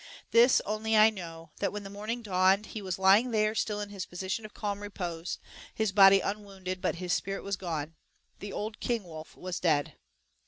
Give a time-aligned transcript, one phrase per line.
[0.31, 3.89] This only I know, that when the morning dawned, he was lying there still in
[3.89, 5.37] his position of calm repose,
[5.75, 7.93] his body unwounded, but his spirit was gone
[8.39, 9.93] the old kingwolf was dead.